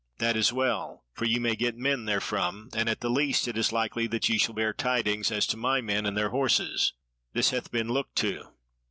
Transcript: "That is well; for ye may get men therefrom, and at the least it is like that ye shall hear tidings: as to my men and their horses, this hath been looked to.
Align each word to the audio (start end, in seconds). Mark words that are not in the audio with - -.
"That 0.17 0.35
is 0.35 0.51
well; 0.51 1.05
for 1.13 1.25
ye 1.25 1.37
may 1.37 1.55
get 1.55 1.77
men 1.77 2.05
therefrom, 2.07 2.69
and 2.73 2.89
at 2.89 3.01
the 3.01 3.09
least 3.11 3.47
it 3.47 3.55
is 3.55 3.71
like 3.71 3.93
that 3.93 4.27
ye 4.29 4.39
shall 4.39 4.55
hear 4.55 4.73
tidings: 4.73 5.31
as 5.31 5.45
to 5.45 5.57
my 5.57 5.79
men 5.79 6.07
and 6.07 6.17
their 6.17 6.29
horses, 6.29 6.93
this 7.33 7.51
hath 7.51 7.69
been 7.71 7.89
looked 7.89 8.15
to. 8.15 8.47